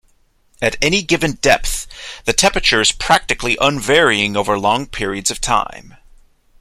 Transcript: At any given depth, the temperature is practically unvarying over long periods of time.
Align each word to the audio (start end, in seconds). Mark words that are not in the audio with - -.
At 0.63 0.77
any 0.81 1.03
given 1.03 1.33
depth, 1.33 1.85
the 2.25 2.33
temperature 2.33 2.81
is 2.81 2.91
practically 2.91 3.55
unvarying 3.61 4.35
over 4.35 4.57
long 4.57 4.87
periods 4.87 5.29
of 5.29 5.39
time. 5.41 5.93